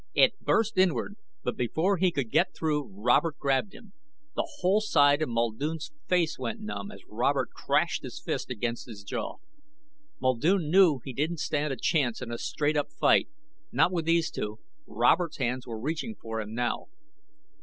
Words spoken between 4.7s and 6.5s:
side of Muldoon's face